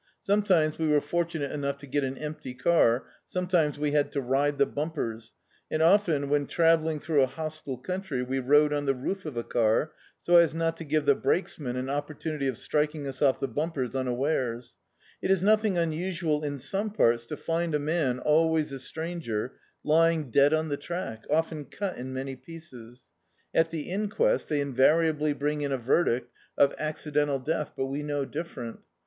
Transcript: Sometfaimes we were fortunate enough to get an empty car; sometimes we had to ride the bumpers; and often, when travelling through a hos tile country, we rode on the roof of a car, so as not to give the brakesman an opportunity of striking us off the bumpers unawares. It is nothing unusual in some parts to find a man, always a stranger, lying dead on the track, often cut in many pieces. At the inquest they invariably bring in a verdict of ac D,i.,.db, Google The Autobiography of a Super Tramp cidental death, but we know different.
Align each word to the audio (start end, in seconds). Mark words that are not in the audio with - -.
Sometfaimes 0.23 0.79
we 0.79 0.87
were 0.87 0.99
fortunate 0.99 1.51
enough 1.51 1.77
to 1.77 1.85
get 1.85 2.03
an 2.03 2.17
empty 2.17 2.55
car; 2.55 3.05
sometimes 3.27 3.77
we 3.77 3.91
had 3.91 4.11
to 4.13 4.19
ride 4.19 4.57
the 4.57 4.65
bumpers; 4.65 5.33
and 5.69 5.83
often, 5.83 6.27
when 6.27 6.47
travelling 6.47 6.99
through 6.99 7.21
a 7.21 7.27
hos 7.27 7.61
tile 7.61 7.77
country, 7.77 8.23
we 8.23 8.39
rode 8.39 8.73
on 8.73 8.87
the 8.87 8.95
roof 8.95 9.27
of 9.27 9.37
a 9.37 9.43
car, 9.43 9.91
so 10.19 10.37
as 10.37 10.55
not 10.55 10.75
to 10.77 10.83
give 10.83 11.05
the 11.05 11.13
brakesman 11.13 11.75
an 11.75 11.87
opportunity 11.87 12.47
of 12.47 12.57
striking 12.57 13.05
us 13.05 13.21
off 13.21 13.39
the 13.39 13.47
bumpers 13.47 13.95
unawares. 13.95 14.73
It 15.21 15.29
is 15.29 15.43
nothing 15.43 15.77
unusual 15.77 16.43
in 16.43 16.57
some 16.57 16.89
parts 16.89 17.27
to 17.27 17.37
find 17.37 17.75
a 17.75 17.77
man, 17.79 18.17
always 18.17 18.71
a 18.71 18.79
stranger, 18.79 19.53
lying 19.83 20.31
dead 20.31 20.51
on 20.51 20.69
the 20.69 20.77
track, 20.77 21.25
often 21.29 21.65
cut 21.65 21.97
in 21.99 22.11
many 22.11 22.35
pieces. 22.35 23.07
At 23.53 23.69
the 23.69 23.81
inquest 23.91 24.49
they 24.49 24.61
invariably 24.61 25.33
bring 25.33 25.61
in 25.61 25.71
a 25.71 25.77
verdict 25.77 26.31
of 26.57 26.71
ac 26.71 26.73
D,i.,.db, 26.73 26.73
Google 26.73 26.73
The 26.73 26.89
Autobiography 26.89 26.89
of 26.89 26.89
a 26.89 26.89
Super 26.89 26.89
Tramp 26.89 26.97
cidental 26.97 27.45
death, 27.69 27.73
but 27.77 27.85
we 27.85 28.01
know 28.01 28.25
different. 28.25 28.79